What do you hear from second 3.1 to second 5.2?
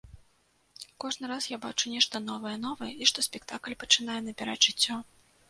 што спектакль пачынае набіраць жыццё.